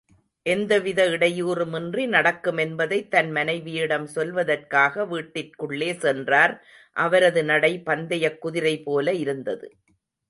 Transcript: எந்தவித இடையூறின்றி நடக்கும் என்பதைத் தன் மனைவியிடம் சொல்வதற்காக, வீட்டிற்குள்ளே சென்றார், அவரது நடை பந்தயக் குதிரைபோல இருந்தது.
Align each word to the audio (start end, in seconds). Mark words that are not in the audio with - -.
எந்தவித 0.45 1.09
இடையூறின்றி 1.09 2.07
நடக்கும் 2.07 2.57
என்பதைத் 2.57 3.11
தன் 3.11 3.31
மனைவியிடம் 3.31 4.07
சொல்வதற்காக, 4.15 5.05
வீட்டிற்குள்ளே 5.07 5.93
சென்றார், 5.97 6.65
அவரது 6.95 7.43
நடை 7.43 7.81
பந்தயக் 7.81 8.45
குதிரைபோல 8.45 9.13
இருந்தது. 9.13 9.67